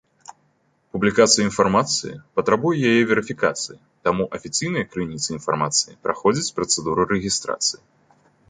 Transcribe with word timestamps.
Публікацыя 0.95 1.43
інфармацыі 1.49 2.13
патрабуе 2.39 2.79
яе 2.93 3.01
верыфікацыі, 3.11 3.77
таму 4.09 4.23
афіцыйныя 4.39 4.85
крыніцы 4.95 5.27
інфармацыі 5.39 5.97
праходзяць 6.09 6.51
працэдуру 6.61 7.01
рэгістрацыі. 7.13 7.81